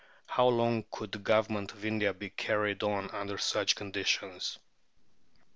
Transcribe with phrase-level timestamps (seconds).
[0.25, 4.57] How long could the Government of India be carried on under such conditions?